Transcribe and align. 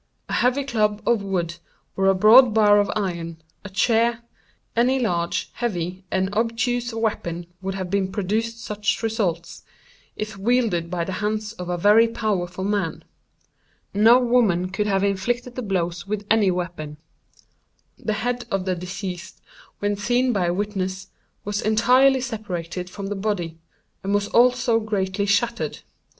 A 0.29 0.33
heavy 0.33 0.63
club 0.63 0.99
of 1.05 1.21
wood, 1.21 1.57
or 1.95 2.07
a 2.07 2.15
broad 2.15 2.55
bar 2.55 2.79
of 2.79 2.89
iron—a 2.95 3.69
chair—any 3.69 4.97
large, 4.99 5.51
heavy, 5.53 6.03
and 6.09 6.33
obtuse 6.33 6.91
weapon 6.91 7.45
would 7.61 7.75
have 7.75 7.91
produced 8.11 8.63
such 8.65 9.03
results, 9.03 9.61
if 10.15 10.39
wielded 10.39 10.89
by 10.89 11.03
the 11.03 11.11
hands 11.21 11.53
of 11.53 11.69
a 11.69 11.77
very 11.77 12.07
powerful 12.07 12.63
man. 12.63 13.03
No 13.93 14.17
woman 14.19 14.71
could 14.71 14.87
have 14.87 15.03
inflicted 15.03 15.53
the 15.53 15.61
blows 15.61 16.07
with 16.07 16.25
any 16.31 16.49
weapon. 16.49 16.97
The 17.99 18.13
head 18.13 18.45
of 18.49 18.65
the 18.65 18.73
deceased, 18.73 19.39
when 19.77 19.95
seen 19.95 20.33
by 20.33 20.49
witness, 20.49 21.09
was 21.45 21.61
entirely 21.61 22.21
separated 22.21 22.89
from 22.89 23.05
the 23.05 23.15
body, 23.15 23.59
and 24.03 24.15
was 24.15 24.27
also 24.29 24.79
greatly 24.79 25.27
shattered. 25.27 25.81